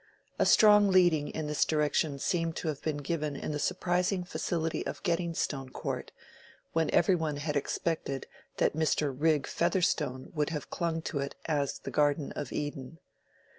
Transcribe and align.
A 0.39 0.47
strong 0.47 0.89
leading 0.89 1.27
in 1.27 1.45
this 1.45 1.63
direction 1.63 2.17
seemed 2.17 2.55
to 2.55 2.69
have 2.69 2.81
been 2.81 2.97
given 2.97 3.35
in 3.35 3.51
the 3.51 3.59
surprising 3.59 4.23
facility 4.23 4.83
of 4.87 5.03
getting 5.03 5.35
Stone 5.35 5.69
Court, 5.69 6.11
when 6.73 6.89
every 6.89 7.13
one 7.13 7.37
had 7.37 7.55
expected 7.55 8.25
that 8.57 8.73
Mr. 8.73 9.13
Rigg 9.15 9.45
Featherstone 9.45 10.31
would 10.33 10.49
have 10.49 10.71
clung 10.71 11.03
to 11.03 11.19
it 11.19 11.35
as 11.45 11.77
the 11.77 11.91
Garden 11.91 12.31
of 12.31 12.51
Eden. 12.51 12.97